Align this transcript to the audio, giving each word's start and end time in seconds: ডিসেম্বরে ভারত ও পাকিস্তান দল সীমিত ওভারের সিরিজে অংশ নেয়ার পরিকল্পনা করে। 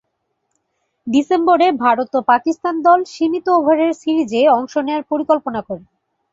ডিসেম্বরে 1.07 1.67
ভারত 1.83 2.09
ও 2.15 2.29
পাকিস্তান 2.31 2.75
দল 2.85 2.99
সীমিত 3.13 3.47
ওভারের 3.57 3.91
সিরিজে 4.01 4.41
অংশ 4.57 4.73
নেয়ার 4.85 5.03
পরিকল্পনা 5.11 5.59
করে। 5.67 5.83